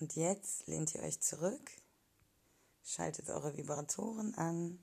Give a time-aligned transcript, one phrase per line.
[0.00, 1.70] Und jetzt lehnt ihr euch zurück,
[2.82, 4.82] schaltet eure Vibratoren an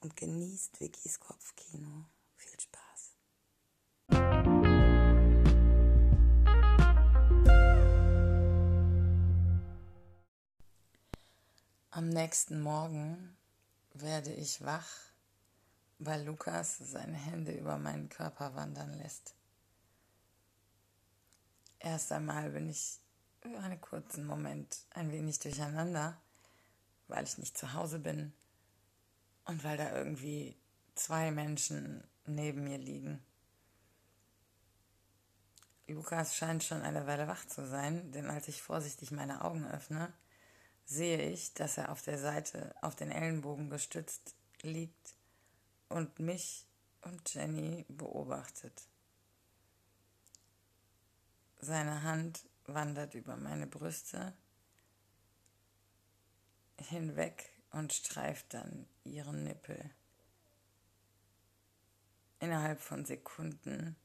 [0.00, 2.04] und genießt Vickys Kopfkino.
[2.36, 3.14] Viel Spaß.
[11.90, 13.34] Am nächsten Morgen
[13.94, 14.90] werde ich wach,
[15.98, 19.34] weil Lukas seine Hände über meinen Körper wandern lässt.
[21.78, 23.00] Erst einmal bin ich
[23.50, 26.20] für einen kurzen Moment ein wenig durcheinander,
[27.06, 28.32] weil ich nicht zu Hause bin
[29.44, 30.56] und weil da irgendwie
[30.94, 33.24] zwei Menschen neben mir liegen.
[35.86, 40.12] Lukas scheint schon eine Weile wach zu sein, denn als ich vorsichtig meine Augen öffne,
[40.84, 45.14] sehe ich, dass er auf der Seite auf den Ellenbogen gestützt liegt
[45.88, 46.66] und mich
[47.02, 48.86] und Jenny beobachtet.
[51.60, 54.34] Seine Hand wandert über meine Brüste
[56.78, 59.90] hinweg und streift dann ihren Nippel.
[62.40, 63.96] Innerhalb von Sekunden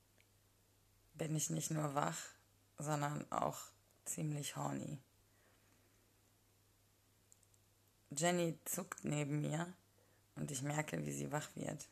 [1.14, 2.20] bin ich nicht nur wach,
[2.78, 3.60] sondern auch
[4.06, 4.98] ziemlich horny.
[8.10, 9.72] Jenny zuckt neben mir
[10.36, 11.88] und ich merke, wie sie wach wird.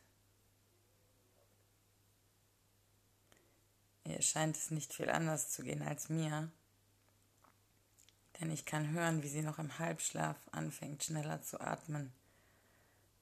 [4.04, 6.50] Ihr scheint es nicht viel anders zu gehen als mir,
[8.42, 12.12] denn ich kann hören, wie sie noch im Halbschlaf anfängt schneller zu atmen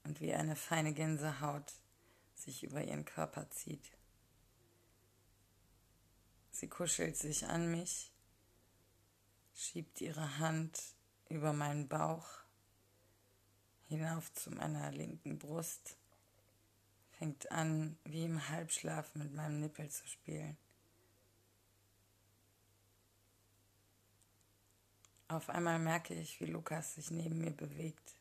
[0.03, 1.75] und wie eine feine Gänsehaut
[2.34, 3.92] sich über ihren Körper zieht.
[6.50, 8.10] Sie kuschelt sich an mich,
[9.53, 10.81] schiebt ihre Hand
[11.28, 12.26] über meinen Bauch
[13.88, 15.98] hinauf zu meiner linken Brust,
[17.10, 20.56] fängt an, wie im Halbschlaf mit meinem Nippel zu spielen.
[25.30, 28.16] Auf einmal merke ich, wie Lukas sich neben mir bewegt.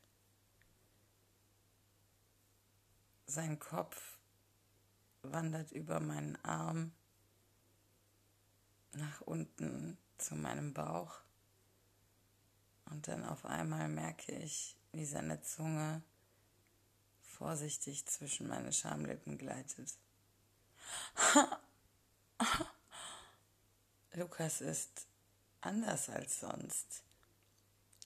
[3.26, 4.20] Sein Kopf
[5.24, 6.92] wandert über meinen Arm
[8.92, 11.24] nach unten zu meinem Bauch.
[12.86, 16.04] Und dann auf einmal merke ich, wie seine Zunge
[17.24, 19.98] vorsichtig zwischen meine Schamlippen gleitet.
[24.14, 25.09] Lukas ist
[25.62, 27.04] anders als sonst.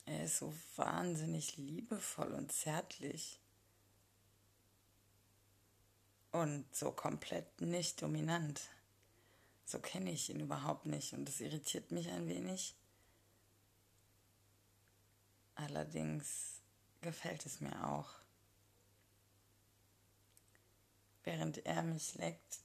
[0.05, 3.39] Er ist so wahnsinnig liebevoll und zärtlich.
[6.31, 8.61] Und so komplett nicht dominant.
[9.65, 12.75] So kenne ich ihn überhaupt nicht und das irritiert mich ein wenig.
[15.55, 16.61] Allerdings
[17.01, 18.09] gefällt es mir auch.
[21.23, 22.59] Während er mich leckt,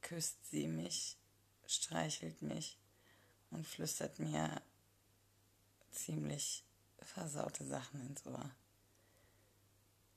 [0.00, 1.16] küsst sie mich,
[1.66, 2.78] streichelt mich
[3.54, 4.60] und flüstert mir
[5.90, 6.64] ziemlich
[6.98, 8.50] versaute Sachen ins Ohr.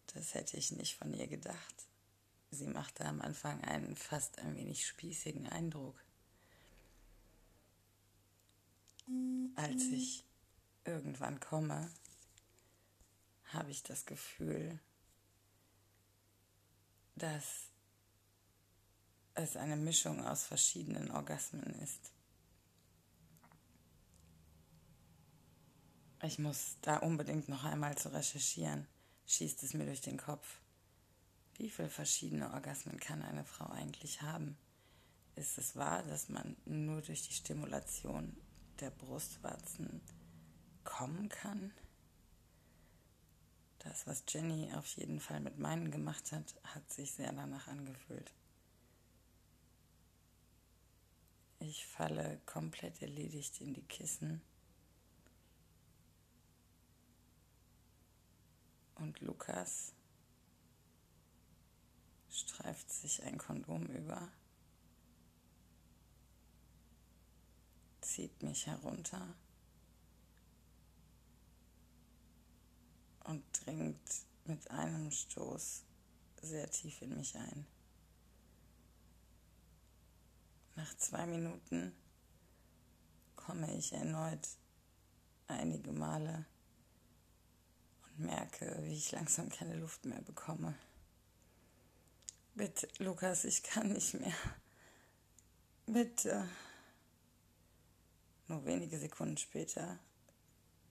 [0.07, 1.87] Das hätte ich nicht von ihr gedacht.
[2.49, 6.01] Sie machte am Anfang einen fast ein wenig spießigen Eindruck.
[9.55, 10.23] Als ich
[10.85, 11.89] irgendwann komme,
[13.45, 14.79] habe ich das Gefühl,
[17.15, 17.69] dass
[19.33, 22.11] es eine Mischung aus verschiedenen Orgasmen ist.
[26.27, 28.85] Ich muss da unbedingt noch einmal zu recherchieren,
[29.27, 30.59] schießt es mir durch den Kopf.
[31.55, 34.57] Wie viele verschiedene Orgasmen kann eine Frau eigentlich haben?
[35.37, 38.35] Ist es wahr, dass man nur durch die Stimulation
[38.81, 40.01] der Brustwarzen
[40.83, 41.71] kommen kann?
[43.79, 48.33] Das, was Jenny auf jeden Fall mit meinen gemacht hat, hat sich sehr danach angefühlt.
[51.59, 54.41] Ich falle komplett erledigt in die Kissen
[58.97, 59.93] Und Lukas
[62.29, 64.27] streift sich ein Kondom über,
[68.01, 69.35] zieht mich herunter
[73.25, 75.83] und dringt mit einem Stoß
[76.41, 77.67] sehr tief in mich ein.
[80.75, 81.95] Nach zwei Minuten
[83.35, 84.47] komme ich erneut
[85.47, 86.45] einige Male
[88.19, 90.75] merke, wie ich langsam keine Luft mehr bekomme.
[92.55, 94.35] Bitte, Lukas, ich kann nicht mehr.
[95.85, 96.47] Bitte.
[98.47, 99.99] Nur wenige Sekunden später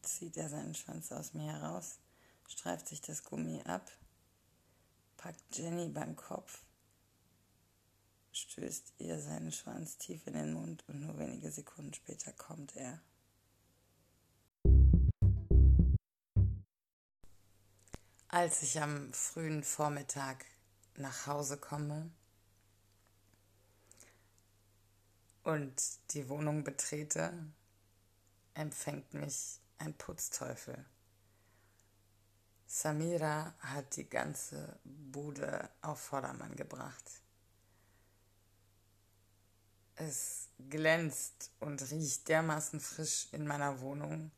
[0.03, 1.99] zieht er seinen Schwanz aus mir heraus,
[2.47, 3.91] streift sich das Gummi ab,
[5.17, 6.63] packt Jenny beim Kopf,
[8.33, 13.01] stößt ihr seinen Schwanz tief in den Mund und nur wenige Sekunden später kommt er.
[18.29, 20.45] Als ich am frühen Vormittag
[20.97, 22.11] nach Hause komme
[25.45, 25.81] und
[26.11, 27.33] die Wohnung betrete,
[28.55, 30.85] empfängt mich ein Putzteufel.
[32.67, 37.23] Samira hat die ganze Bude auf Vordermann gebracht.
[39.95, 44.33] Es glänzt und riecht dermaßen frisch in meiner Wohnung,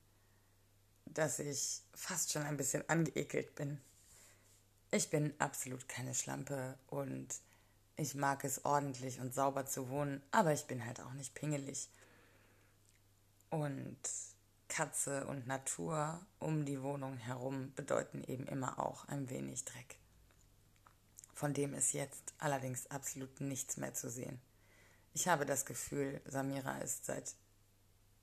[1.14, 3.80] dass ich fast schon ein bisschen angeekelt bin.
[4.90, 7.28] Ich bin absolut keine Schlampe und
[7.96, 11.88] ich mag es ordentlich und sauber zu wohnen, aber ich bin halt auch nicht pingelig.
[13.50, 13.98] Und
[14.68, 19.96] Katze und Natur um die Wohnung herum bedeuten eben immer auch ein wenig Dreck.
[21.34, 24.40] Von dem ist jetzt allerdings absolut nichts mehr zu sehen.
[25.14, 27.34] Ich habe das Gefühl, Samira ist seit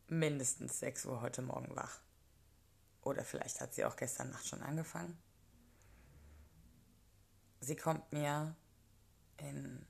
[0.07, 1.99] mindestens 6 Uhr heute Morgen wach.
[3.05, 5.15] Oder vielleicht hat sie auch gestern Nacht schon angefangen.
[7.61, 8.55] Sie kommt mir
[9.37, 9.85] in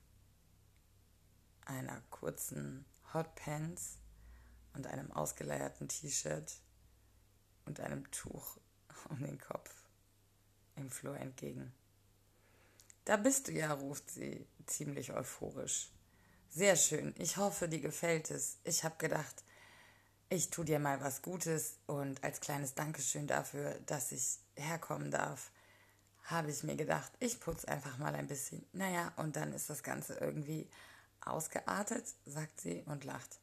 [1.64, 2.84] einer kurzen
[3.14, 3.98] Hotpants
[4.74, 6.60] und einem ausgeleierten T-Shirt
[7.64, 8.58] und einem Tuch
[9.08, 9.74] um den Kopf
[10.76, 11.72] im Flur entgegen.
[13.06, 15.90] Da bist du ja, ruft sie ziemlich euphorisch.
[16.50, 17.14] Sehr schön.
[17.16, 18.58] Ich hoffe, dir gefällt es.
[18.64, 19.42] Ich habe gedacht,
[20.28, 25.50] ich tu dir mal was Gutes und als kleines Dankeschön dafür, dass ich herkommen darf,
[26.24, 28.66] habe ich mir gedacht, ich putze einfach mal ein bisschen.
[28.72, 30.68] Naja, und dann ist das Ganze irgendwie
[31.20, 33.38] ausgeartet, sagt sie und lacht.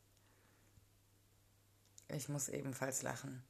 [2.09, 3.43] Ich muss ebenfalls lachen.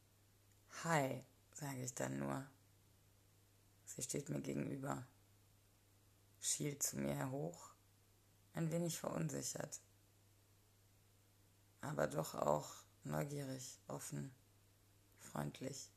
[0.84, 2.46] Hi, sage ich dann nur.
[3.86, 5.06] Sie steht mir gegenüber,
[6.40, 7.72] schielt zu mir hoch,
[8.54, 9.82] ein wenig verunsichert,
[11.82, 14.34] aber doch auch neugierig, offen,
[15.20, 15.90] freundlich.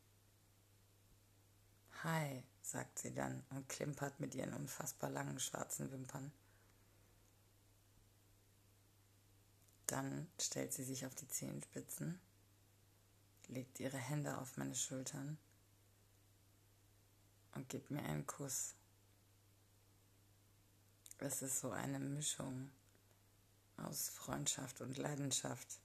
[2.02, 6.32] Hi, sagt sie dann und klimpert mit ihren unfassbar langen schwarzen Wimpern.
[9.86, 12.20] Dann stellt sie sich auf die Zehenspitzen,
[13.48, 15.38] legt ihre Hände auf meine Schultern
[17.54, 18.74] und gibt mir einen Kuss.
[21.18, 22.70] Es ist so eine Mischung
[23.76, 25.78] aus Freundschaft und Leidenschaft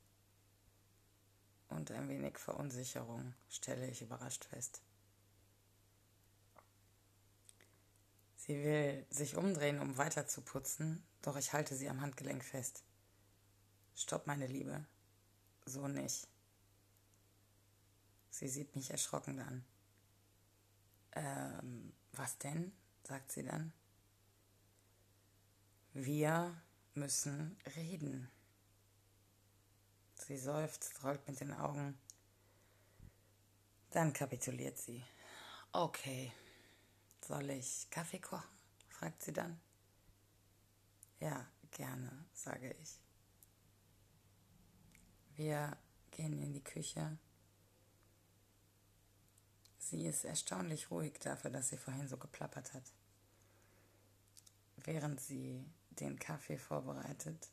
[1.72, 4.82] und ein wenig Verunsicherung, stelle ich überrascht fest.
[8.36, 12.84] Sie will sich umdrehen, um weiter zu putzen, doch ich halte sie am Handgelenk fest.
[13.96, 14.86] Stopp, meine Liebe.
[15.66, 16.28] So nicht.
[18.32, 19.66] Sie sieht mich erschrocken an.
[21.14, 22.72] Ähm, was denn?
[23.04, 23.74] sagt sie dann.
[25.94, 26.56] Wir
[26.94, 28.30] müssen reden.
[30.32, 32.00] Sie seufzt, rollt mit den Augen.
[33.90, 35.04] Dann kapituliert sie.
[35.74, 36.32] Okay.
[37.20, 38.48] Soll ich Kaffee kochen?
[38.88, 39.60] fragt sie dann.
[41.20, 42.98] Ja, gerne, sage ich.
[45.36, 45.78] Wir
[46.12, 47.18] gehen in die Küche.
[49.80, 52.94] Sie ist erstaunlich ruhig dafür, dass sie vorhin so geplappert hat.
[54.78, 57.50] Während sie den Kaffee vorbereitet,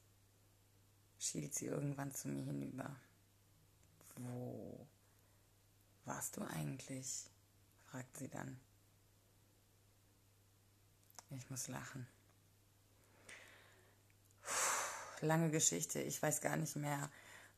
[1.18, 2.96] schielt sie irgendwann zu mir hinüber.
[4.16, 4.86] Wo
[6.04, 7.30] warst du eigentlich?
[7.86, 8.60] fragt sie dann.
[11.30, 12.06] Ich muss lachen.
[15.20, 16.00] Lange Geschichte.
[16.00, 17.10] Ich weiß gar nicht mehr,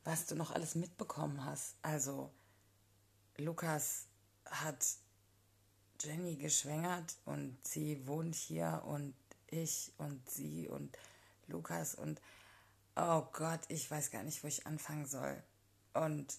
[0.03, 1.75] was du noch alles mitbekommen hast.
[1.81, 2.31] Also,
[3.37, 4.07] Lukas
[4.45, 4.85] hat
[5.99, 9.13] Jenny geschwängert und sie wohnt hier und
[9.47, 10.97] ich und sie und
[11.47, 12.19] Lukas und
[13.01, 15.41] oh Gott, ich weiß gar nicht, wo ich anfangen soll.
[15.93, 16.37] Und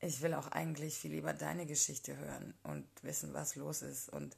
[0.00, 4.10] ich will auch eigentlich viel lieber deine Geschichte hören und wissen, was los ist.
[4.10, 4.36] Und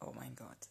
[0.00, 0.68] oh mein Gott.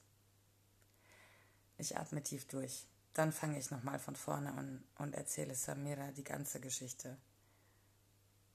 [1.77, 2.87] Ich atme tief durch.
[3.13, 7.17] Dann fange ich nochmal von vorne an und erzähle Samira die ganze Geschichte,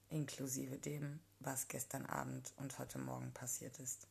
[0.09, 4.07] inklusive dem, was gestern Abend und heute Morgen passiert ist.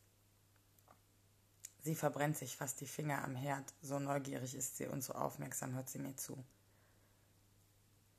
[1.83, 5.73] Sie verbrennt sich fast die Finger am Herd, so neugierig ist sie und so aufmerksam
[5.73, 6.43] hört sie mir zu.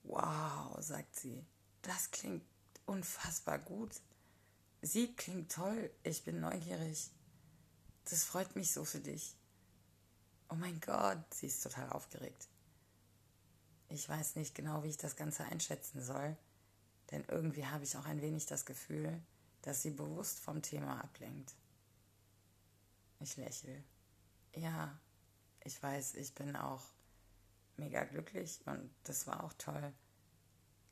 [0.03, 1.47] Wow, sagt sie,
[1.83, 2.45] das klingt
[2.87, 4.01] unfassbar gut.
[4.81, 7.11] Sie klingt toll, ich bin neugierig.
[8.07, 9.37] Das freut mich so für dich.
[10.49, 12.49] Oh mein Gott, sie ist total aufgeregt.
[13.89, 16.37] Ich weiß nicht genau, wie ich das Ganze einschätzen soll,
[17.13, 19.23] denn irgendwie habe ich auch ein wenig das Gefühl,
[19.63, 21.55] dass sie bewusst vom Thema ablenkt.
[23.23, 23.85] Ich lächle.
[24.57, 24.99] Ja,
[25.63, 26.83] ich weiß, ich bin auch
[27.77, 29.93] mega glücklich und das war auch toll.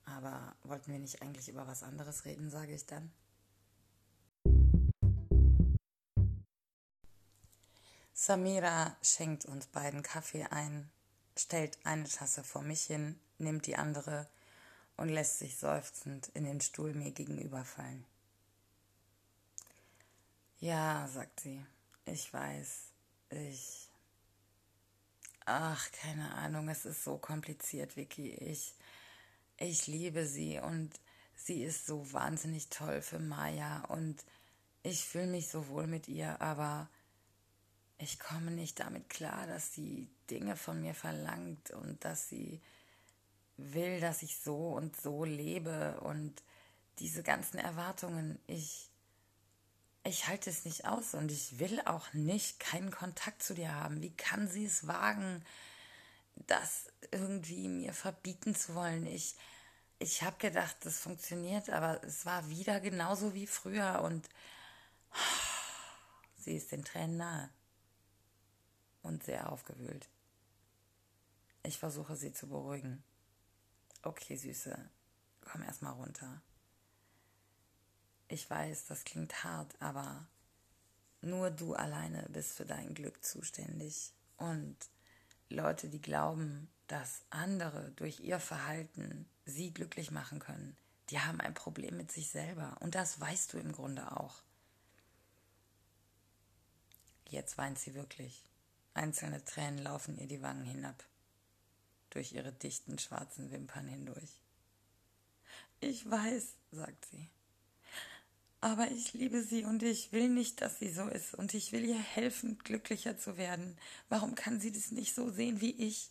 [0.05, 3.13] Aber wollten wir nicht eigentlich über was anderes reden, sage ich dann.
[8.13, 10.89] Samira schenkt uns beiden Kaffee ein,
[11.37, 14.29] stellt eine Tasse vor mich hin, nimmt die andere
[14.97, 18.05] und lässt sich seufzend in den Stuhl mir gegenüberfallen.
[20.61, 21.65] Ja, sagt sie,
[22.05, 22.93] ich weiß,
[23.31, 23.89] ich.
[25.47, 28.35] Ach, keine Ahnung, es ist so kompliziert, Vicky.
[28.35, 28.75] Ich,
[29.57, 30.93] ich liebe sie und
[31.35, 34.25] sie ist so wahnsinnig toll für Maya und
[34.83, 36.89] ich fühle mich so wohl mit ihr, aber
[37.99, 42.61] ich komme nicht damit klar, dass sie Dinge von mir verlangt und dass sie
[43.57, 46.43] will, dass ich so und so lebe und
[46.99, 48.90] diese ganzen Erwartungen, ich
[50.05, 54.01] ich halte es nicht aus und ich will auch nicht keinen Kontakt zu dir haben.
[54.01, 55.45] Wie kann sie es wagen,
[56.47, 59.07] das irgendwie mir verbieten zu wollen?
[59.07, 59.37] Ich
[60.03, 64.27] ich habe gedacht, das funktioniert, aber es war wieder genauso wie früher und
[66.37, 67.51] sie ist den Tränen nahe
[69.03, 70.09] und sehr aufgewühlt.
[71.63, 73.05] Ich versuche sie zu beruhigen.
[74.03, 74.91] Okay, Süße,
[75.45, 76.41] komm erstmal runter.
[78.31, 80.25] Ich weiß, das klingt hart, aber
[81.21, 84.13] nur du alleine bist für dein Glück zuständig.
[84.37, 84.77] Und
[85.49, 90.77] Leute, die glauben, dass andere durch ihr Verhalten sie glücklich machen können,
[91.11, 92.77] die haben ein Problem mit sich selber.
[92.79, 94.43] Und das weißt du im Grunde auch.
[97.29, 98.45] Jetzt weint sie wirklich.
[98.95, 101.05] Einzelne Tränen laufen ihr die Wangen hinab,
[102.11, 104.41] durch ihre dichten schwarzen Wimpern hindurch.
[105.81, 107.29] Ich weiß, sagt sie.
[108.63, 111.85] Aber ich liebe sie und ich will nicht, dass sie so ist und ich will
[111.85, 113.79] ihr helfen, glücklicher zu werden.
[114.11, 116.11] Warum kann sie das nicht so sehen wie ich?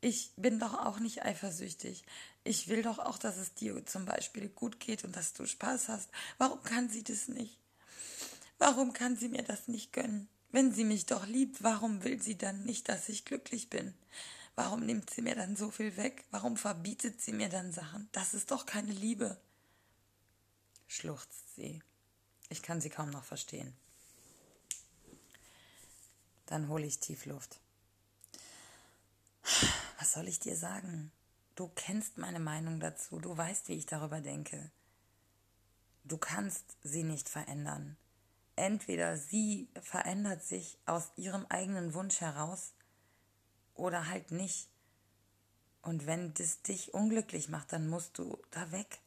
[0.00, 2.02] Ich bin doch auch nicht eifersüchtig.
[2.44, 5.88] Ich will doch auch, dass es dir zum Beispiel gut geht und dass du Spaß
[5.88, 6.08] hast.
[6.38, 7.58] Warum kann sie das nicht?
[8.58, 10.28] Warum kann sie mir das nicht gönnen?
[10.50, 13.94] Wenn sie mich doch liebt, warum will sie dann nicht, dass ich glücklich bin?
[14.54, 16.24] Warum nimmt sie mir dann so viel weg?
[16.30, 18.08] Warum verbietet sie mir dann Sachen?
[18.12, 19.38] Das ist doch keine Liebe.
[20.88, 21.82] Schluchzt sie.
[22.48, 23.74] Ich kann sie kaum noch verstehen.
[26.46, 27.60] Dann hole ich tief Luft.
[29.98, 31.12] Was soll ich dir sagen?
[31.54, 34.70] Du kennst meine Meinung dazu, du weißt, wie ich darüber denke.
[36.04, 37.96] Du kannst sie nicht verändern
[38.56, 42.72] entweder sie verändert sich aus ihrem eigenen Wunsch heraus
[43.74, 44.68] oder halt nicht.
[45.82, 49.00] Und wenn das dich unglücklich macht, dann musst du da weg.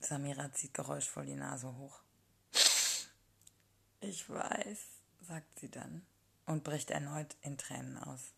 [0.00, 2.00] Samira zieht geräuschvoll die Nase hoch.
[4.00, 4.78] Ich weiß,
[5.20, 6.06] sagt sie dann
[6.46, 8.32] und bricht erneut in Tränen aus.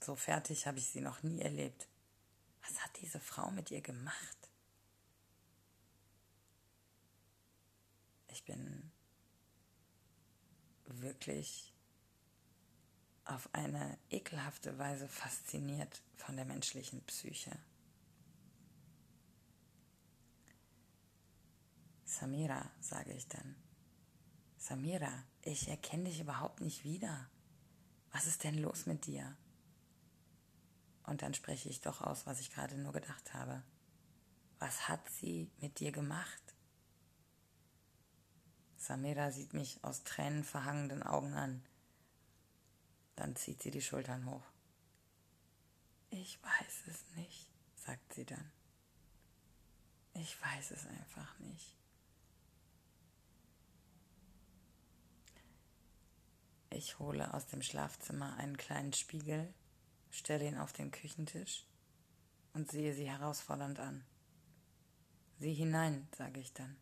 [0.00, 1.88] So fertig habe ich sie noch nie erlebt.
[2.62, 4.50] Was hat diese Frau mit ihr gemacht?
[8.28, 8.90] Ich bin
[10.84, 11.72] wirklich
[13.24, 17.52] auf eine ekelhafte Weise fasziniert von der menschlichen Psyche.
[22.12, 23.56] Samira, sage ich dann.
[24.58, 27.28] Samira, ich erkenne dich überhaupt nicht wieder.
[28.12, 29.34] Was ist denn los mit dir?
[31.04, 33.62] Und dann spreche ich doch aus, was ich gerade nur gedacht habe.
[34.58, 36.42] Was hat sie mit dir gemacht?
[38.76, 41.64] Samira sieht mich aus Tränen verhangenen Augen an.
[43.16, 44.44] Dann zieht sie die Schultern hoch.
[46.10, 48.52] Ich weiß es nicht, sagt sie dann.
[50.12, 51.81] Ich weiß es einfach nicht.
[56.74, 59.52] Ich hole aus dem Schlafzimmer einen kleinen Spiegel,
[60.10, 61.66] stelle ihn auf den Küchentisch
[62.54, 64.04] und sehe sie herausfordernd an.
[65.38, 66.76] Sieh hinein, sage ich dann.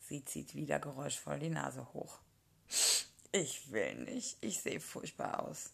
[0.00, 2.20] Sie zieht wieder geräuschvoll die Nase hoch.
[3.32, 4.38] Ich will nicht.
[4.40, 5.70] Ich sehe furchtbar aus.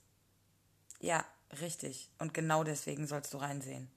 [1.00, 1.24] Ja,
[1.60, 2.10] richtig.
[2.18, 3.88] Und genau deswegen sollst du reinsehen.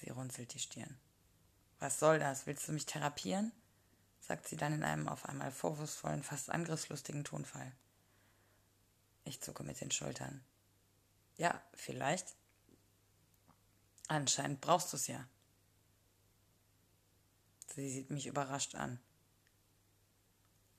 [0.00, 0.98] Sie runzelt die Stirn.
[1.78, 2.46] Was soll das?
[2.46, 3.52] Willst du mich therapieren?
[4.32, 7.70] Sagt sie dann in einem auf einmal vorwurfsvollen, fast angriffslustigen Tonfall.
[9.24, 10.42] Ich zucke mit den Schultern.
[11.36, 12.34] Ja, vielleicht.
[14.08, 15.28] Anscheinend brauchst du es ja.
[17.74, 18.98] Sie sieht mich überrascht an.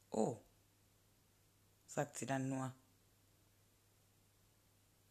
[0.10, 0.41] Oh,
[1.86, 2.74] sagt sie dann nur.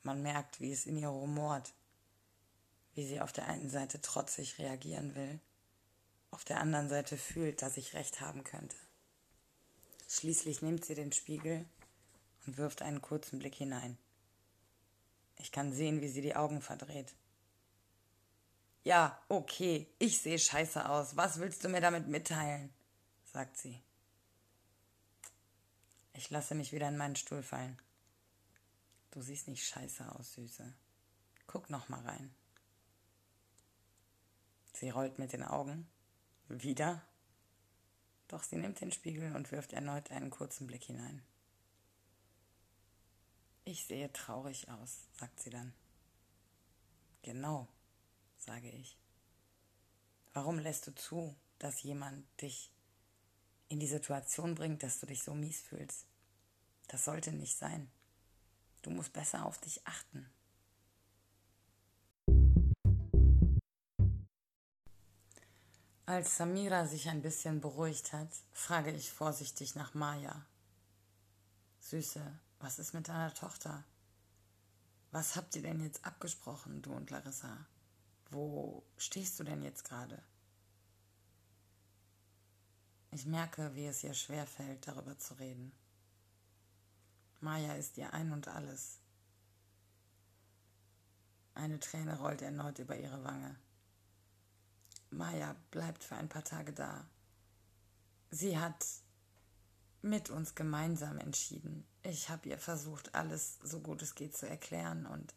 [0.03, 1.73] Man merkt, wie es in ihr rumort,
[2.95, 5.39] wie sie auf der einen Seite trotzig reagieren will,
[6.33, 8.77] auf der anderen Seite fühlt, dass ich recht haben könnte.
[10.09, 11.65] Schließlich nimmt sie den Spiegel
[12.47, 13.97] und wirft einen kurzen Blick hinein.
[15.39, 17.15] Ich kann sehen, wie sie die Augen verdreht.
[18.85, 21.17] Ja, okay, ich sehe scheiße aus.
[21.17, 22.73] Was willst du mir damit mitteilen?
[23.25, 23.81] sagt sie.
[26.15, 27.81] Ich lasse mich wieder in meinen Stuhl fallen.
[29.13, 30.73] Du siehst nicht scheiße aus, Süße.
[31.47, 32.35] Guck noch mal rein.
[34.75, 35.89] Sie rollt mit den Augen.
[36.61, 37.03] Wieder?
[38.29, 41.23] Doch sie nimmt den Spiegel und wirft erneut einen kurzen Blick hinein.
[43.65, 45.73] Ich sehe traurig aus, sagt sie dann.
[47.23, 47.69] Genau,
[48.37, 48.99] sage ich.
[50.35, 52.71] Warum lässt du zu, dass jemand dich
[53.69, 56.07] in die Situation bringt, dass du dich so mies fühlst?
[56.89, 57.91] Das sollte nicht sein.
[58.83, 60.29] Du musst besser auf dich achten.
[66.05, 70.45] Als Samira sich ein bisschen beruhigt hat, frage ich vorsichtig nach Maya.
[71.79, 72.21] Süße,
[72.59, 73.85] was ist mit deiner Tochter?
[75.13, 77.67] Was habt ihr denn jetzt abgesprochen, du und Larissa?
[78.31, 80.21] Wo stehst du denn jetzt gerade?
[83.13, 85.71] Ich merke, wie es ihr schwerfällt, darüber zu reden.
[87.41, 88.99] Maya ist ihr ein und alles.
[91.55, 93.55] Eine Träne rollt erneut über ihre Wange.
[95.13, 97.07] Maya bleibt für ein paar Tage da.
[98.31, 98.85] Sie hat
[100.01, 101.87] mit uns gemeinsam entschieden.
[102.03, 105.35] Ich habe ihr versucht, alles so gut es geht zu erklären und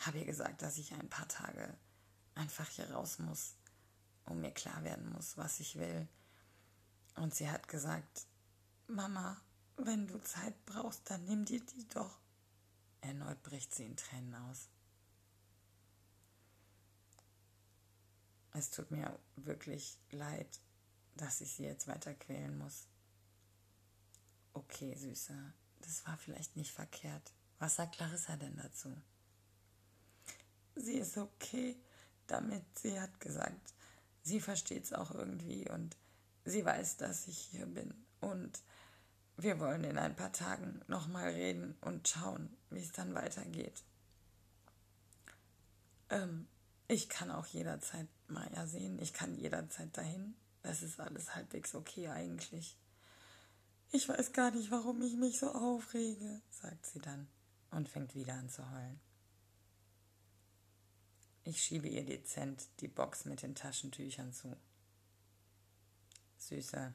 [0.00, 1.74] habe ihr gesagt, dass ich ein paar Tage
[2.34, 3.54] einfach hier raus muss,
[4.24, 6.06] um mir klar werden muss, was ich will.
[7.16, 8.26] Und sie hat gesagt,
[8.86, 9.40] Mama,
[9.76, 12.18] wenn du Zeit brauchst, dann nimm dir die doch.
[13.00, 14.68] Erneut bricht sie in Tränen aus.
[18.52, 20.60] Es tut mir wirklich leid,
[21.14, 22.86] dass ich sie jetzt weiter quälen muss.
[24.52, 27.32] Okay, Süße, das war vielleicht nicht verkehrt.
[27.58, 28.94] Was sagt Clarissa denn dazu?
[30.74, 31.76] Sie ist okay
[32.26, 32.64] damit.
[32.78, 33.74] Sie hat gesagt,
[34.22, 35.96] sie versteht es auch irgendwie und
[36.44, 37.94] sie weiß, dass ich hier bin.
[38.20, 38.62] Und
[39.36, 43.82] wir wollen in ein paar Tagen nochmal reden und schauen, wie es dann weitergeht.
[46.10, 46.46] Ähm,
[46.88, 48.98] ich kann auch jederzeit Maya sehen.
[48.98, 50.34] Ich kann jederzeit dahin.
[50.62, 52.76] Das ist alles halbwegs okay eigentlich.
[53.90, 57.28] Ich weiß gar nicht, warum ich mich so aufrege, sagt sie dann
[57.70, 59.00] und fängt wieder an zu heulen.
[61.44, 64.56] Ich schiebe ihr dezent die Box mit den Taschentüchern zu.
[66.38, 66.94] Süße,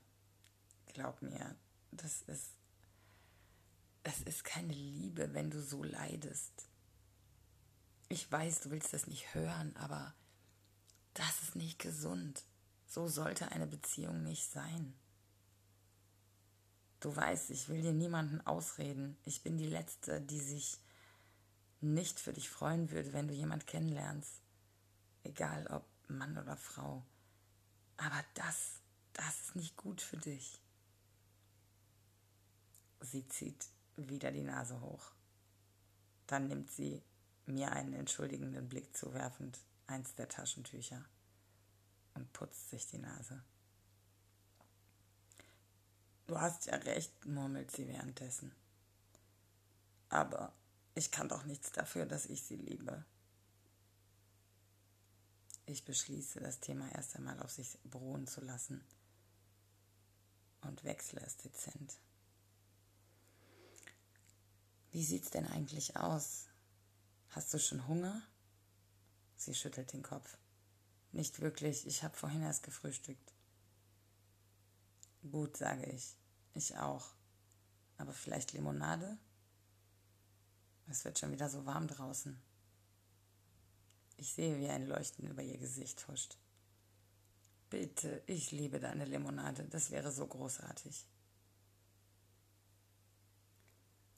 [0.94, 1.56] glaub mir,
[1.92, 2.54] das ist.
[4.04, 6.70] Das ist keine Liebe, wenn du so leidest.
[8.10, 10.14] Ich weiß, du willst das nicht hören, aber
[11.14, 12.44] das ist nicht gesund.
[12.86, 14.94] So sollte eine Beziehung nicht sein.
[17.00, 19.18] Du weißt, ich will dir niemanden ausreden.
[19.24, 20.80] Ich bin die Letzte, die sich
[21.82, 24.42] nicht für dich freuen würde, wenn du jemand kennenlernst.
[25.24, 27.06] Egal ob Mann oder Frau.
[27.98, 28.82] Aber das,
[29.14, 30.62] das ist nicht gut für dich.
[33.02, 35.12] Sie zieht wieder die Nase hoch.
[36.26, 37.04] Dann nimmt sie,
[37.48, 41.04] mir einen entschuldigenden Blick zuwerfend, eins der Taschentücher
[42.14, 43.44] und putzt sich die Nase.
[46.28, 48.54] Du hast ja recht, murmelt sie währenddessen.
[50.10, 50.54] Aber
[50.94, 53.06] ich kann doch nichts dafür, dass ich sie liebe.
[55.66, 58.84] Ich beschließe, das Thema erst einmal auf sich beruhen zu lassen
[60.62, 61.98] und wechsle es dezent.
[64.92, 66.48] Wie sieht's denn eigentlich aus?
[67.30, 68.22] Hast du schon Hunger?
[69.36, 70.38] Sie schüttelt den Kopf.
[71.12, 73.34] Nicht wirklich, ich habe vorhin erst gefrühstückt.
[75.32, 76.16] Gut, sage ich.
[76.54, 77.14] Ich auch.
[77.98, 79.18] Aber vielleicht Limonade?
[80.88, 82.40] Es wird schon wieder so warm draußen.
[84.16, 86.38] Ich sehe, wie ein Leuchten über ihr Gesicht huscht.
[87.70, 89.66] Bitte, ich liebe deine Limonade.
[89.66, 91.06] Das wäre so großartig.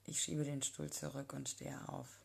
[0.05, 2.21] Ich schiebe den Stuhl zurück und stehe auf.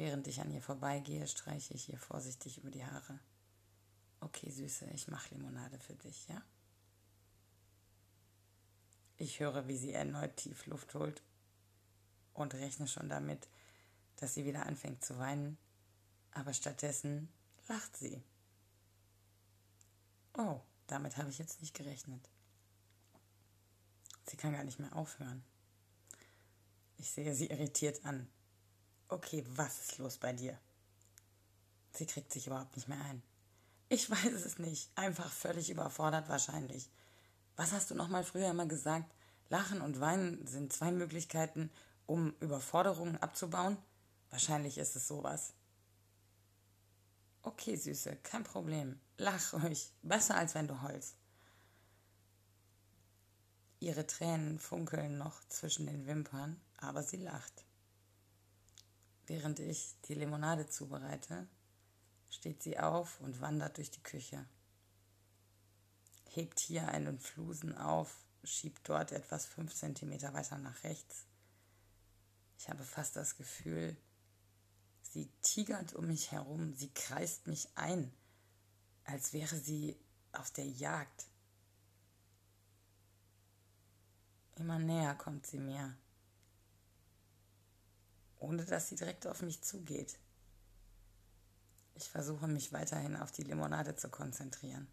[0.00, 3.20] Während ich an ihr vorbeigehe, streiche ich ihr vorsichtig über die Haare.
[4.20, 6.40] Okay, Süße, ich mache Limonade für dich, ja?
[9.18, 11.22] Ich höre, wie sie erneut tief Luft holt
[12.32, 13.46] und rechne schon damit,
[14.16, 15.58] dass sie wieder anfängt zu weinen,
[16.32, 17.28] aber stattdessen
[17.68, 18.22] lacht sie.
[20.32, 22.26] Oh, damit habe ich jetzt nicht gerechnet.
[24.24, 25.44] Sie kann gar nicht mehr aufhören.
[26.96, 28.30] Ich sehe sie irritiert an.
[29.12, 30.56] Okay, was ist los bei dir?
[31.92, 33.22] Sie kriegt sich überhaupt nicht mehr ein.
[33.88, 34.88] Ich weiß es nicht.
[34.94, 36.88] Einfach völlig überfordert wahrscheinlich.
[37.56, 39.12] Was hast du noch mal früher immer gesagt?
[39.48, 41.70] Lachen und Weinen sind zwei Möglichkeiten,
[42.06, 43.76] um Überforderungen abzubauen?
[44.30, 45.54] Wahrscheinlich ist es sowas.
[47.42, 49.00] Okay, Süße, kein Problem.
[49.16, 49.92] Lach ruhig.
[50.02, 51.16] Besser als wenn du heulst.
[53.80, 57.64] Ihre Tränen funkeln noch zwischen den Wimpern, aber sie lacht.
[59.30, 61.46] Während ich die Limonade zubereite,
[62.30, 64.44] steht sie auf und wandert durch die Küche.
[66.30, 71.26] Hebt hier einen Flusen auf, schiebt dort etwas fünf Zentimeter weiter nach rechts.
[72.58, 73.96] Ich habe fast das Gefühl,
[75.00, 78.12] Sie tigert um mich herum, sie kreist mich ein,
[79.04, 79.96] als wäre sie
[80.32, 81.28] auf der Jagd.
[84.56, 85.96] Immer näher kommt sie mir,
[88.40, 90.18] ohne dass sie direkt auf mich zugeht.
[91.94, 94.88] Ich versuche mich weiterhin auf die Limonade zu konzentrieren.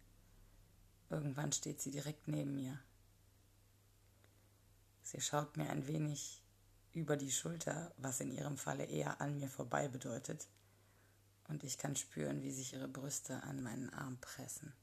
[1.10, 2.78] Irgendwann steht sie direkt neben mir.
[5.02, 6.42] Sie schaut mir ein wenig
[6.92, 10.46] über die Schulter, was in ihrem Falle eher an mir vorbei bedeutet,
[11.48, 14.74] und ich kann spüren, wie sich ihre Brüste an meinen Arm pressen.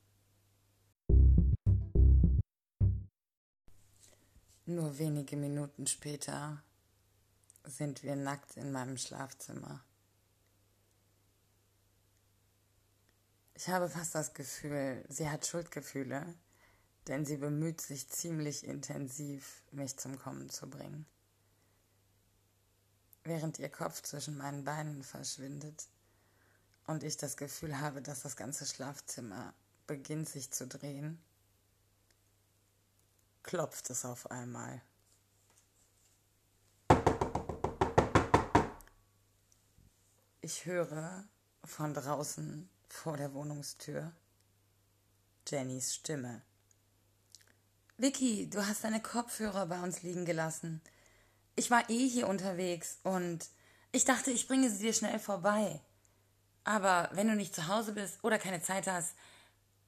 [4.65, 6.63] Nur wenige Minuten später
[7.65, 9.84] sind wir nackt in meinem Schlafzimmer.
[13.54, 16.36] Ich habe fast das Gefühl, sie hat Schuldgefühle,
[17.08, 21.06] denn sie bemüht sich ziemlich intensiv, mich zum Kommen zu bringen
[23.25, 25.88] während ihr Kopf zwischen meinen Beinen verschwindet
[26.86, 29.54] und ich das Gefühl habe, dass das ganze Schlafzimmer
[29.88, 31.21] beginnt sich zu drehen,
[33.43, 34.82] klopft es auf einmal.
[40.45, 41.23] Ich höre
[41.63, 44.12] von draußen vor der Wohnungstür
[45.47, 46.43] Jennys Stimme.
[47.97, 50.81] Vicky, du hast deine Kopfhörer bei uns liegen gelassen
[51.55, 53.49] ich war eh hier unterwegs und
[53.91, 55.81] ich dachte, ich bringe sie dir schnell vorbei.
[56.63, 59.15] Aber wenn du nicht zu Hause bist oder keine Zeit hast,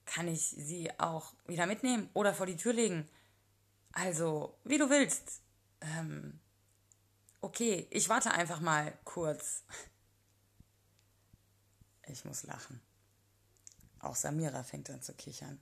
[0.06, 3.08] kann ich sie auch wieder mitnehmen oder vor die Tür legen.
[3.92, 5.42] Also, wie du willst.
[5.82, 6.40] Ähm,
[7.42, 9.64] okay, ich warte einfach mal kurz.
[12.08, 12.82] Ich muss lachen.
[14.00, 15.60] Auch Samira fängt an zu kichern.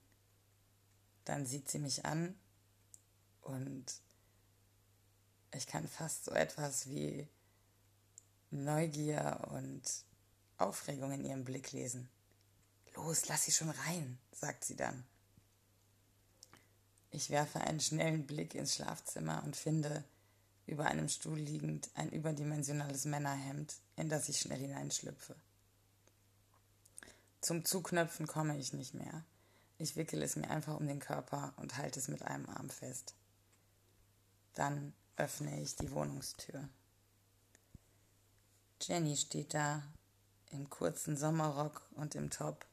[1.23, 2.35] Dann sieht sie mich an
[3.41, 3.85] und
[5.51, 7.27] ich kann fast so etwas wie
[8.51, 9.81] Neugier und
[10.57, 12.09] Aufregung in ihrem Blick lesen.
[12.93, 15.05] Los, lass sie schon rein, sagt sie dann.
[17.09, 20.03] Ich werfe einen schnellen Blick ins Schlafzimmer und finde
[20.65, 25.35] über einem Stuhl liegend ein überdimensionales Männerhemd, in das ich schnell hineinschlüpfe.
[27.45, 29.23] Zum Zuknöpfen komme ich nicht mehr.
[29.77, 33.13] Ich wickel es mir einfach um den Körper und halte es mit einem Arm fest.
[34.55, 36.67] Dann öffne ich die Wohnungstür.
[38.81, 39.83] Jenny steht da
[40.49, 42.65] im kurzen Sommerrock und im Top.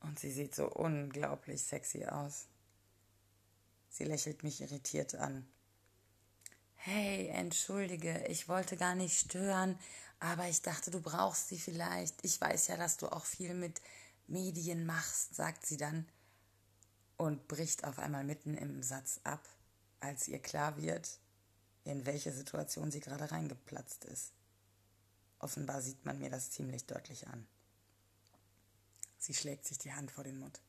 [0.00, 2.48] Und sie sieht so unglaublich sexy aus.
[3.88, 5.48] Sie lächelt mich irritiert an.
[6.86, 9.78] Hey, entschuldige, ich wollte gar nicht stören,
[10.20, 12.22] aber ich dachte, du brauchst sie vielleicht.
[12.22, 13.80] Ich weiß ja, dass du auch viel mit
[14.26, 16.06] Medien machst, sagt sie dann
[17.16, 19.40] und bricht auf einmal mitten im Satz ab
[20.00, 21.08] als ihr klar wird,
[21.84, 24.34] in welche Situation sie gerade reingeplatzt ist.
[25.38, 27.46] Offenbar sieht man mir das ziemlich deutlich an.
[29.16, 30.60] Sie schlägt sich die Hand vor den Mund.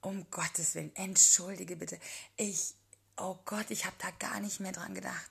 [0.00, 2.00] Um Gottes Willen, entschuldige bitte.
[2.36, 2.74] Ich,
[3.18, 5.30] oh Gott, ich habe da gar nicht mehr dran gedacht.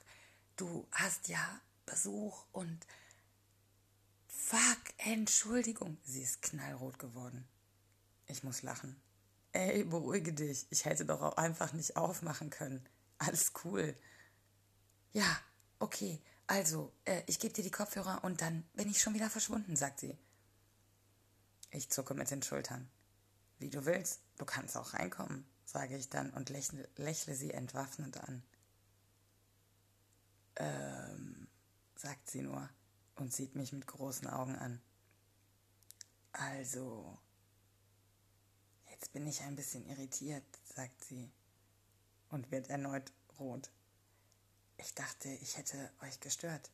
[0.55, 2.85] Du hast ja Besuch und
[4.27, 5.97] Fuck, Entschuldigung.
[6.03, 7.47] Sie ist knallrot geworden.
[8.27, 8.99] Ich muss lachen.
[9.51, 10.67] Ey, beruhige dich.
[10.69, 12.87] Ich hätte doch auch einfach nicht aufmachen können.
[13.17, 13.95] Alles cool.
[15.11, 15.39] Ja,
[15.79, 16.21] okay.
[16.45, 19.99] Also, äh, ich gebe dir die Kopfhörer und dann bin ich schon wieder verschwunden, sagt
[19.99, 20.17] sie.
[21.71, 22.89] Ich zucke mit den Schultern.
[23.59, 25.45] Wie du willst, du kannst auch reinkommen,
[25.77, 28.41] sage ich dann und lächle, lächle sie entwaffnend an.
[30.55, 31.47] Ähm,
[31.95, 32.67] sagt sie nur
[33.15, 34.81] und sieht mich mit großen Augen an.
[36.31, 37.19] Also,
[38.89, 41.31] jetzt bin ich ein bisschen irritiert, sagt sie
[42.29, 43.69] und wird erneut rot.
[44.77, 46.71] Ich dachte, ich hätte euch gestört.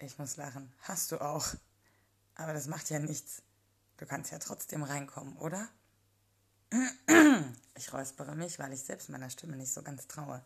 [0.00, 0.74] Ich muss lachen.
[0.80, 1.46] Hast du auch.
[2.34, 3.42] Aber das macht ja nichts.
[3.98, 5.68] Du kannst ja trotzdem reinkommen, oder?
[7.74, 10.44] Ich räuspere mich, weil ich selbst meiner Stimme nicht so ganz traue.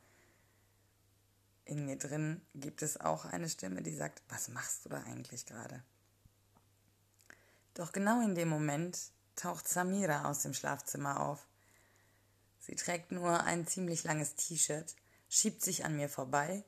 [1.65, 5.47] In mir drin gibt es auch eine Stimme, die sagt, was machst du da eigentlich
[5.47, 5.83] gerade?
[7.75, 8.99] Doch genau in dem Moment
[9.35, 11.47] taucht Samira aus dem Schlafzimmer auf.
[12.59, 14.95] Sie trägt nur ein ziemlich langes T-Shirt,
[15.29, 16.65] schiebt sich an mir vorbei,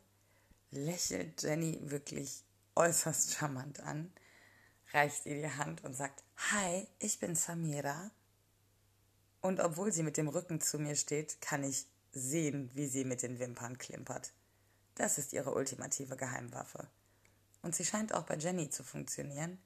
[0.70, 2.42] lächelt Jenny wirklich
[2.74, 4.12] äußerst charmant an,
[4.92, 8.10] reicht ihr die Hand und sagt, Hi, ich bin Samira.
[9.44, 13.20] Und obwohl sie mit dem Rücken zu mir steht, kann ich sehen, wie sie mit
[13.20, 14.33] den Wimpern klimpert.
[14.94, 16.88] Das ist ihre ultimative Geheimwaffe.
[17.61, 19.59] Und sie scheint auch bei Jenny zu funktionieren,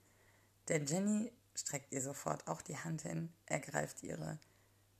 [0.68, 4.40] denn Jenny streckt ihr sofort auch die Hand hin, ergreift ihre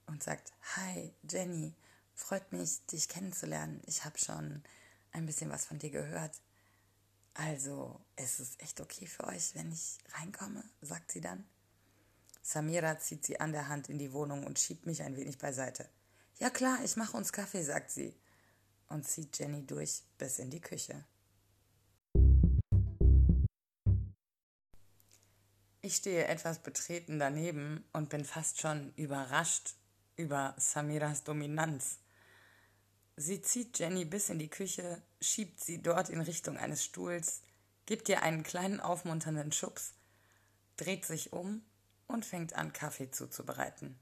[0.05, 1.75] und sagt, Hi, Jenny,
[2.15, 3.81] freut mich, dich kennenzulernen.
[3.85, 4.63] Ich habe schon
[5.11, 6.39] ein bisschen was von dir gehört.
[7.33, 11.43] Also, es ist echt okay für euch, wenn ich reinkomme, sagt sie dann.
[12.49, 15.87] Samira zieht sie an der Hand in die Wohnung und schiebt mich ein wenig beiseite.
[16.39, 18.15] Ja klar, ich mache uns Kaffee, sagt sie
[18.87, 21.05] und zieht Jenny durch bis in die Küche.
[25.81, 29.75] Ich stehe etwas betreten daneben und bin fast schon überrascht
[30.15, 31.99] über Samiras Dominanz.
[33.15, 37.43] Sie zieht Jenny bis in die Küche, schiebt sie dort in Richtung eines Stuhls,
[37.85, 39.93] gibt ihr einen kleinen aufmunternden Schubs,
[40.77, 41.61] dreht sich um
[42.09, 43.97] und fängt an, Kaffee zuzubereiten.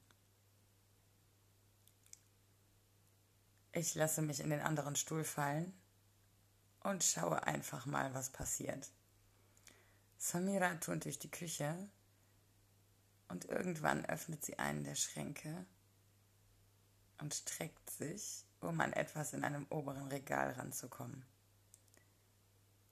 [3.74, 5.72] Ich lasse mich in den anderen Stuhl fallen
[6.80, 8.90] und schaue einfach mal, was passiert.
[10.18, 11.90] Samira turnt durch die Küche
[13.28, 15.66] und irgendwann öffnet sie einen der Schränke
[17.20, 21.26] und streckt sich um an etwas in einem oberen Regal ranzukommen.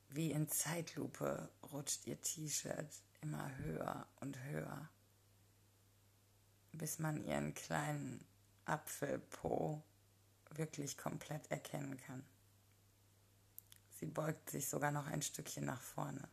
[0.10, 4.90] Wie in Zeitlupe rutscht ihr T-Shirt immer höher und höher,
[6.78, 8.26] bis man ihren kleinen
[8.66, 9.84] Apfelpo
[10.52, 12.24] wirklich komplett erkennen kann.
[14.00, 16.28] Sie beugt sich sogar noch ein Stückchen nach vorne.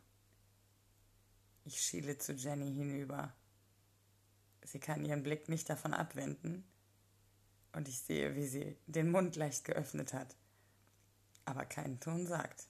[1.65, 3.33] Ich schiele zu Jenny hinüber.
[4.63, 6.65] Sie kann ihren Blick nicht davon abwenden,
[7.73, 10.35] und ich sehe, wie sie den Mund leicht geöffnet hat,
[11.45, 12.67] aber keinen Ton sagt.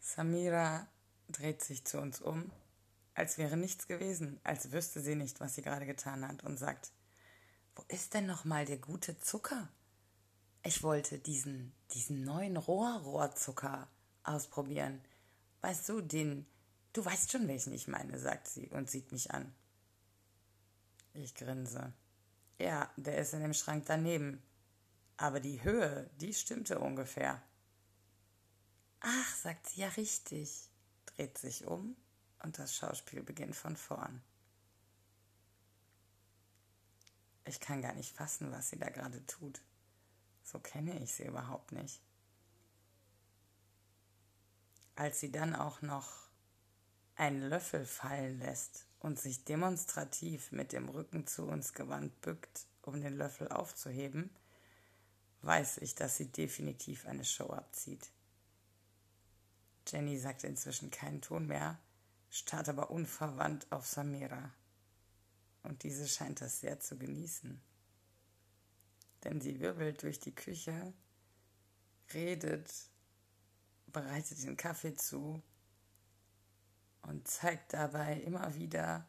[0.00, 0.86] Samira
[1.28, 2.50] dreht sich zu uns um,
[3.14, 6.92] als wäre nichts gewesen, als wüsste sie nicht, was sie gerade getan hat, und sagt,
[7.74, 9.68] wo ist denn noch mal der gute Zucker?
[10.62, 13.88] Ich wollte diesen, diesen neuen Rohrrohrzucker
[14.22, 15.02] ausprobieren.
[15.60, 16.46] Weißt du, den,
[16.92, 19.52] du weißt schon, welchen ich meine, sagt sie und sieht mich an.
[21.14, 21.92] Ich grinse.
[22.58, 24.42] Ja, der ist in dem Schrank daneben.
[25.16, 27.42] Aber die Höhe, die stimmte ungefähr.
[29.00, 30.70] Ach, sagt sie ja richtig,
[31.06, 31.96] dreht sich um
[32.42, 34.22] und das Schauspiel beginnt von vorn.
[37.44, 39.60] Ich kann gar nicht fassen, was sie da gerade tut.
[40.44, 42.00] So kenne ich sie überhaupt nicht.
[44.94, 46.28] Als sie dann auch noch
[47.16, 53.00] einen Löffel fallen lässt und sich demonstrativ mit dem Rücken zu uns gewandt bückt, um
[53.00, 54.30] den Löffel aufzuheben,
[55.42, 58.10] weiß ich, dass sie definitiv eine Show abzieht.
[59.86, 61.78] Jenny sagt inzwischen keinen Ton mehr,
[62.32, 64.50] starrt aber unverwandt auf Samira.
[65.62, 67.60] Und diese scheint das sehr zu genießen.
[69.22, 70.94] Denn sie wirbelt durch die Küche,
[72.14, 72.72] redet,
[73.86, 75.42] bereitet den Kaffee zu
[77.02, 79.06] und zeigt dabei immer wieder,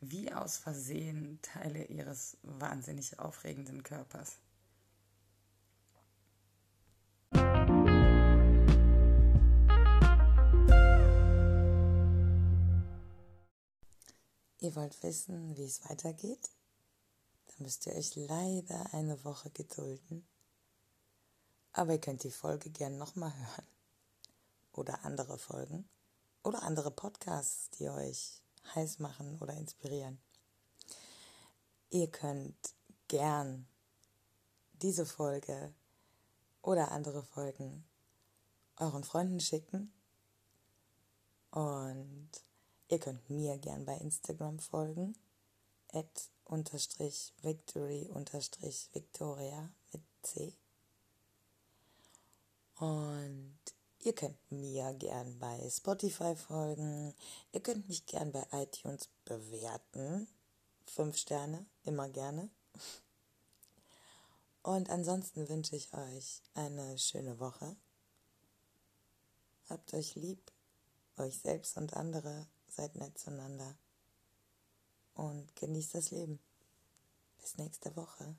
[0.00, 4.36] wie aus Versehen Teile ihres wahnsinnig aufregenden Körpers.
[14.68, 16.50] Ihr wollt wissen, wie es weitergeht?
[17.46, 20.28] Dann müsst ihr euch leider eine Woche gedulden.
[21.72, 23.66] Aber ihr könnt die Folge gern nochmal hören.
[24.72, 25.88] Oder andere Folgen
[26.42, 28.42] oder andere Podcasts, die euch
[28.74, 30.20] heiß machen oder inspirieren.
[31.88, 32.74] Ihr könnt
[33.08, 33.66] gern
[34.82, 35.72] diese Folge
[36.60, 37.88] oder andere Folgen
[38.76, 39.94] euren Freunden schicken
[41.52, 42.28] und
[42.88, 45.14] Ihr könnt mir gern bei Instagram folgen.
[45.92, 50.54] At unterstrich victory unterstrich victoria mit C.
[52.76, 53.58] Und
[54.00, 57.14] ihr könnt mir gern bei Spotify folgen.
[57.52, 60.28] Ihr könnt mich gern bei iTunes bewerten.
[60.86, 62.48] Fünf Sterne, immer gerne.
[64.62, 67.76] Und ansonsten wünsche ich euch eine schöne Woche.
[69.68, 70.52] Habt euch lieb,
[71.16, 72.46] euch selbst und andere,
[72.78, 73.74] seid nett zueinander
[75.14, 76.38] und genießt das Leben.
[77.40, 78.36] Bis nächste Woche.